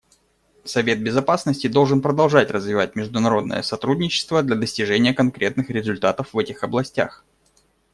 [0.63, 7.23] Совет Безопасности должен продолжать развивать международное сотрудничество для достижения конкретных результатов в этих областях.